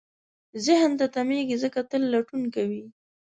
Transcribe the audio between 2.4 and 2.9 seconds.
کوي.